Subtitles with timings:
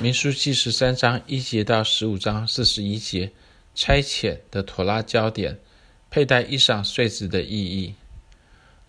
[0.00, 3.32] 民数记十三章一节到十五章四十一节，
[3.74, 5.58] 差遣的妥拉焦点，
[6.08, 7.94] 佩戴衣裳穗子的意义。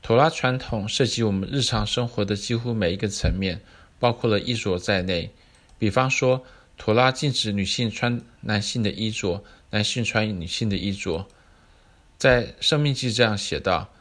[0.03, 3.59] 妥拉传统涉及我们日常生活的几乎每一个层面，
[3.97, 5.31] 包括了衣着在内。
[5.79, 6.46] 比方说，
[6.78, 11.28] 妥拉禁止女性穿男性的衣着，男性穿女性的衣着。
[12.19, 13.91] 在生命记这样写道：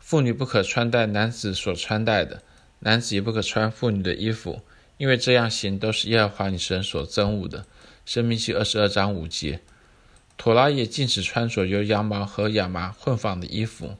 [0.00, 2.42] 妇女不可穿戴男子所穿戴的，
[2.80, 4.60] 男子也不可穿妇女的衣服。
[4.98, 7.66] 因为这样行都是耶和华你神所憎恶的。
[8.04, 9.60] 生命记二十二章五节，
[10.36, 13.96] 妥拉也禁止穿着由羊毛和亚麻混纺的衣服。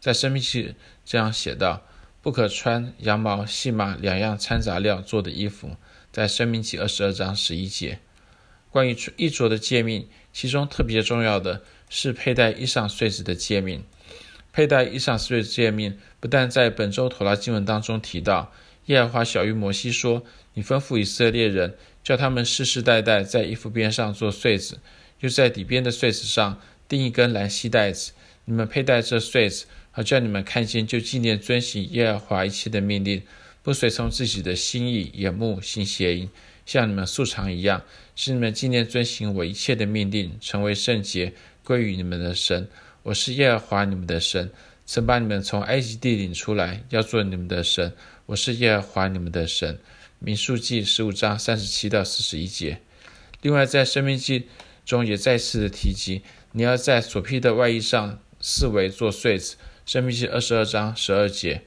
[0.00, 0.74] 在生命记
[1.04, 1.82] 这样写道：
[2.20, 5.76] 不可穿羊毛、细麻两样掺杂料做的衣服。
[6.12, 7.98] 在生命记二十二章十一节，
[8.70, 13.84] 关于衣着的诫命，其中特别重要的是佩戴衣裳穗子的诫命。
[14.52, 18.52] 佩戴衣裳穗子诫命不但在本周妥拉经文当中提到。
[18.86, 24.80] 耶和华小于摩西说：“你吩咐以色列人，叫他们世世代代在衣服边上做穗子，
[25.20, 28.12] 又在底边的穗子上钉一根蓝细带子。
[28.44, 33.22] 你们佩戴这穗子，好叫你们看见，就纪念遵行耶和华一切的命令，
[33.62, 36.28] 不随从自己的心意、眼目、行邪淫，
[36.66, 37.84] 像你们素常一样，
[38.16, 42.68] 使你们纪念遵行我一切的命令，成为圣洁，归于你们的神。
[43.04, 44.50] 我是耶和华你们的神，
[44.84, 47.92] 曾把你们从埃及地领出来，要做你们的神。”
[48.26, 49.80] 我是耶和华你们的神，
[50.20, 52.80] 民数记十五章三十七到四十一节。
[53.40, 54.46] 另外，在生命记
[54.86, 59.56] 中也再次的提及，你要在所披的外衣上四围做穗子。
[59.84, 61.62] 生命记二十二章十二节，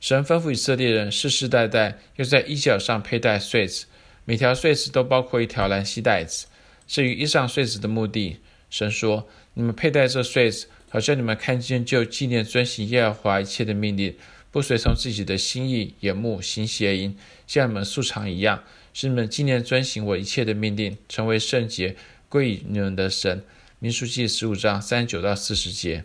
[0.00, 3.84] 神吩咐以色列人世世代代要在衣角上佩戴穗子，
[4.24, 6.46] 每条穗子都包括一条蓝细带子。
[6.86, 8.38] 至于衣上穗子的目的，
[8.70, 14.16] 神说：你们佩戴这穗子，好叫你们看见就纪念遵行耶和华一切的命令。
[14.50, 21.96] 不随从自己的心意、眼目行邪淫，像你们素常一样，使你们纪念遵行我一切的命令，成为圣洁，
[22.28, 23.44] 归于你们的神。
[23.78, 26.04] 民数记十五章三十九到四十节。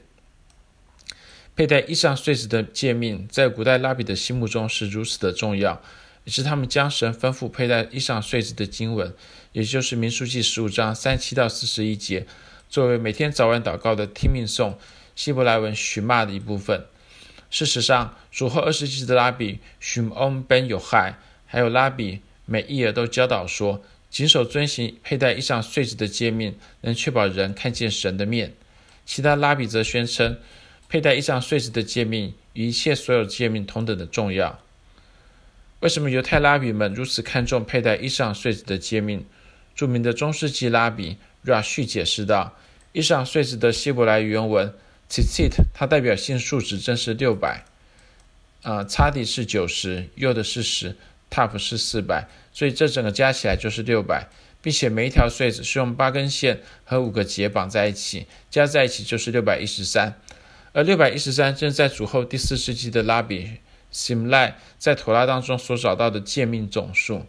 [1.55, 5.81] 佩戴衣裳穗子的诫命，在古代拉比的心目中是如此的重要，
[6.25, 9.13] 于是他们将神吩咐佩戴衣裳穗子的经文，
[9.53, 12.25] 也就是民数记十五章三七到四十一节，
[12.69, 14.75] 作为每天早晚祷告的听命诵，
[15.15, 16.85] 希伯来文许骂的一部分。
[17.53, 28.53] 事实上，主后二世纪的拉比许姆欧本·犹亥，还有拉比美伊尔都教导说，谨守遵行佩戴衣裳穗子的诫命，能确保人看见神的面。
[29.05, 30.35] 其他拉比则宣称，
[30.89, 34.59] 佩戴衣裳穗子的诫命与一切所有诫命同等的重要。
[35.81, 39.23] 为什么犹太拉比们如此看重佩戴衣裳穗子的诫命？
[39.75, 42.57] 著名的中世纪拉比 Rashi 解释道：
[42.93, 44.73] 衣裳穗子的希伯来原文。
[45.09, 47.65] Tzitzit，它代表性数值正是六百，
[48.63, 50.95] 啊，Tzadi 是九十，Yod 是十
[51.29, 54.27] ，Top 是四百，所以这整个加起来就是六百，
[54.61, 60.19] 并且每一条穗子是用八根线和五个结绑在一起，加在一起就是六百一十三。
[60.71, 63.57] 而六百一十三正在主后第四世纪的拉比
[63.93, 67.27] Simlai 在妥拉当中所找到的诫命总数。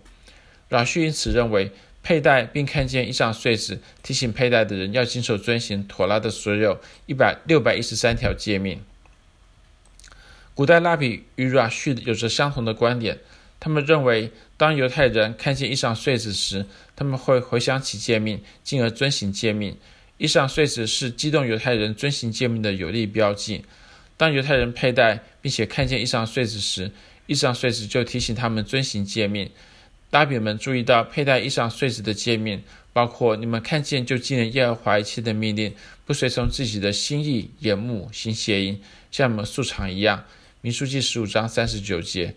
[0.70, 1.70] 拉旭因此认为。
[2.04, 8.80] 佩戴并看见以上穗子，提醒佩戴的人要谨守遵行妥拉的所有一百六百一十三条诫命。
[10.54, 13.18] 古代拉比与 r a s h 有着相同的观点，
[13.58, 19.76] 他们认为，当犹太人看见衣裳穗子时，他们会回想起诫命，进而遵行诫命。
[20.18, 23.64] 衣裳穗子是激动犹太人遵行诫命的有力标记。
[24.16, 26.92] 当犹太人佩戴并且看见衣裳穗子时，
[27.26, 29.50] 衣裳穗子就提醒他们遵行诫命。
[30.14, 35.74] 拉比们注意到，佩戴衣裳穗子的诫命，包括你们看见就纪念耶和华一切的命令，
[36.06, 38.80] 不随从自己的心意、眼目行邪淫，
[39.10, 40.24] 像我们素常一样。
[40.60, 42.36] 民数记十五章三十九节。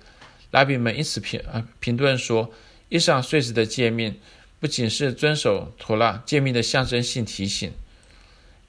[0.50, 2.52] 拉比们因此评啊评论说，
[2.90, 4.18] 衣裳穗子的诫命
[4.60, 7.72] 不仅是遵守妥拉诫命的象征性提醒，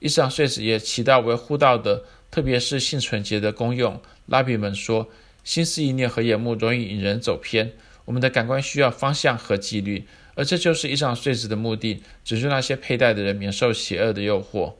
[0.01, 3.99] 衣裳穗子也起到维护道德，特别是性纯洁的功用。
[4.27, 5.09] 拉比们说，
[5.43, 7.73] 心思意念和眼目容易引人走偏。
[8.09, 14.73] 我们的感官需要方向和纪律，而这就是衣裳穗子的目的，指出那些佩戴的人免受邪恶的诱惑。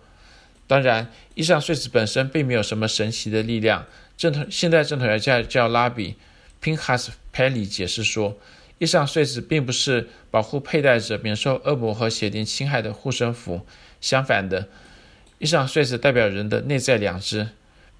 [0.67, 3.85] 当然，衣裳穗子本身并没有什么神奇的力量。
[4.17, 6.15] 正统现在正统学家叫拉比
[6.63, 8.39] Pinhas Pelly 解释说，
[8.79, 13.61] 衣裳穗子并不是保护佩戴者免受恶魔和邪灵侵害的护身符，
[14.01, 14.69] 相反的，
[15.39, 17.49] 衣裳穗子代表人的内在良知。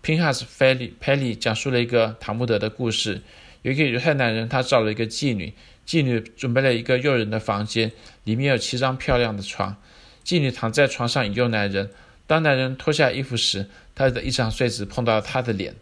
[0.03, 3.21] Pinhas Pelly Pelly 讲述了一个塔木德的故事。
[3.63, 5.55] 有一个犹太男人，他找了一个妓女，
[5.87, 7.93] 妓女准备了一个诱人的房间，
[8.25, 9.77] 里面有七张漂亮的床。
[10.25, 11.91] 妓女躺在床上引诱男人，
[12.27, 15.75] 当男人脱下衣服时，他的衣裳穗子碰到了他的脸，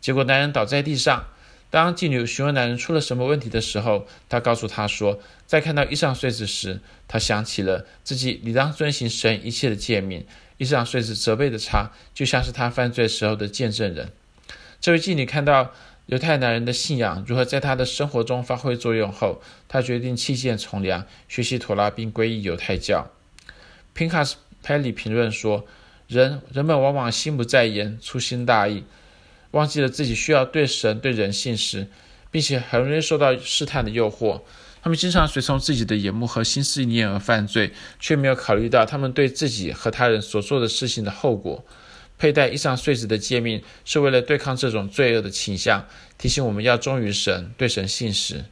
[0.00, 1.26] 结果男人倒在地上。
[1.70, 10.24] 当妓女询问男人出了什么问题的时候，他告诉他说，在看到衣裳繸子时，他想起了自己理当遵行神一切的诫命。
[10.58, 14.12] 衣裳繸子责备的他，就像是他犯罪时候的见证人。
[14.80, 15.72] 这位妓女看到
[16.06, 23.10] 犹太男人的信仰如何在他的生活中发挥作用后，他决定弃剑从良，学习妥拉并皈依犹太教。
[23.96, 24.34] Pinchas
[24.64, 25.64] Pelly 评论说
[26.06, 28.84] ：“人人们往往心不在焉，粗心大意。”
[29.52, 31.86] 忘记了自己需要对神、对人信实，
[32.30, 34.42] 并且很容易受到试探的诱惑。
[34.82, 41.64] 他们经常随从自己的眼目和心思意念而犯罪，却没有考虑到他们对自己和他人所做的事情的后果。
[42.24, 45.86] 佩戴衣裳繸子的诫命是为了对抗这种罪恶的倾向，
[46.16, 48.46] 提醒我们要忠于神、对神信实。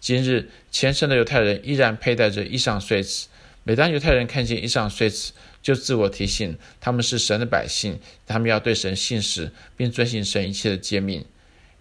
[0.00, 3.28] 今日虔诚的犹太人依然佩戴着衣裳繸子。
[3.62, 5.30] 每当犹太人看见衣裳繸子，
[5.62, 11.24] 就自我提醒，他们是神的百姓，他们要对神信实，并遵行神一切的诫命。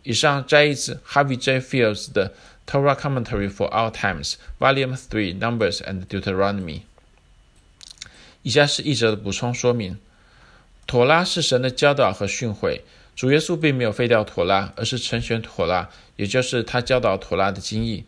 [0.04, 1.60] 以上摘译自 Harvey J.
[1.60, 2.32] Fields 的
[2.72, 6.82] 《Torah Commentary for Our Times》，Volume Three, Numbers and Deuteronomy。
[8.44, 9.98] 以下是译者的补充说明：
[10.88, 12.80] 妥拉是神的教导和训诲，
[13.14, 18.06] 主耶稣并没有废掉妥拉，而是成全妥拉，也就是他教导妥拉的经义。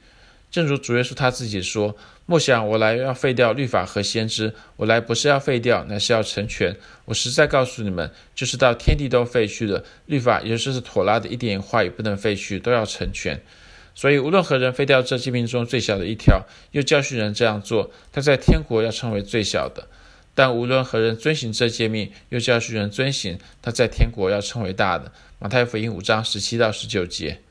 [0.50, 1.96] 正如主耶稣他自己说
[2.26, 6.76] ：“莫想我来要废掉律法和先知，我来不是要废掉，乃是要成全。
[7.06, 13.42] 我实在告诉你们，就是到天地都废去了，律法也就是妥拉的一点话语不能废去，都要成全。
[13.94, 19.84] 所以无论何人废掉这诫命中最小的一条，又教训人这样做，他在天国要称为最小的；
[20.40, 27.42] 但无论何人遵行这诫命，又教训人遵行，他在天国要称为大的。”马太福音五章十七到十九节。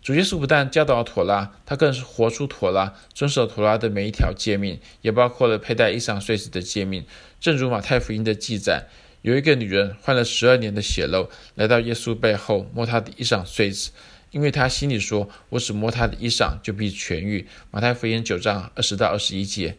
[0.00, 7.04] 主耶稣不但教导妥拉，他更是活出妥拉，遵守妥拉的每一条诫命，也包括了佩戴衣裳繸子的诫命。
[7.38, 8.86] 正如马太福音的记载，
[9.20, 13.90] 有一个女人患了十二年的血漏，来到耶稣背后摸他的衣裳穗子，
[14.30, 19.76] 因为他心里说：“我只摸他的衣裳，就必痊愈。”马太福音九章二十到二十一节。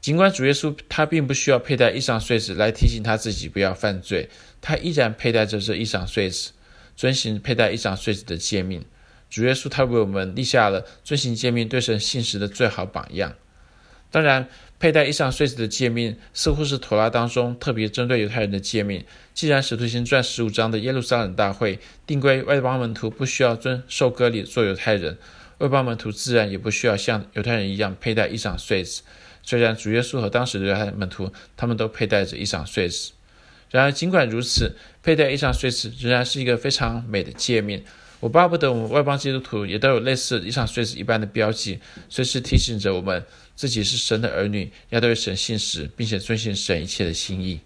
[0.00, 4.30] 尽管主耶稣他并不需要佩戴衣裳繸子来提醒他自己不要犯罪，
[4.60, 6.52] 他依然佩戴着这衣裳繸子，
[6.96, 8.84] 遵行佩戴衣裳繸子的诫命。
[9.28, 13.34] 主耶稣他为我们立下了遵行诫命、对神信实的最好榜样。
[14.10, 14.48] 当然，
[14.80, 19.04] 佩戴衣裳繸子的诫命似乎是妥拉当中特别针对犹太人的诫命。
[19.34, 25.16] 既然使徒行传十五章的耶路撒冷大会定规外邦门徒不需要遵受割礼做犹太人，
[25.58, 29.02] 外邦门徒自然也不需要像犹太人一样佩戴衣裳繸子。
[29.50, 33.10] 虽然主耶稣和当时的约翰门徒他们都佩戴着一裳繸子，
[33.72, 37.82] 然而尽管如此，佩戴一裳繸子仍然是一个非常美的界面。
[38.20, 43.24] 我巴不得我们外邦基督徒也都有类似一裳繸子一般的标记，随时提醒着我们
[43.56, 47.58] 自己是神的儿女，要对神信实，并且遵循神一切的心意。